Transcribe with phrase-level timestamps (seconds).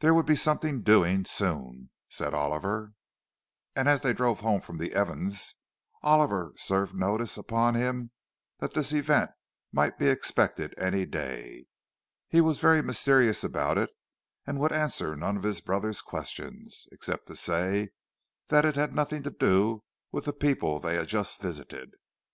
[0.00, 2.92] There would be "something doing" soon, said Oliver.
[3.74, 5.54] And as they drove home from the Evanses',
[6.02, 8.10] Oliver served notice upon him
[8.58, 9.30] that this event
[9.72, 11.64] might be expected any day.
[12.28, 13.88] He was very mysterious about it,
[14.46, 17.92] and would answer none of his brother's questions—except to say
[18.48, 21.92] that it had nothing to do with the people they had just visited.